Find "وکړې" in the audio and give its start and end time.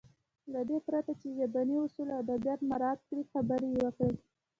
3.85-4.11